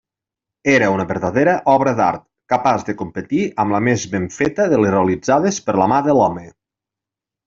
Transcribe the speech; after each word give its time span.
Era 0.75 0.85
una 0.91 1.03
verdadera 1.09 1.51
obra 1.73 1.91
d'art, 1.99 2.23
capaç 2.53 2.85
de 2.89 2.95
competir 3.01 3.41
amb 3.65 3.75
la 3.77 3.81
més 3.91 4.07
ben 4.17 4.25
feta 4.37 4.67
de 4.73 4.81
les 4.85 4.95
realitzades 4.97 5.61
per 5.69 5.77
la 5.83 5.89
mà 5.93 6.01
de 6.09 6.17
l'home. 6.21 6.47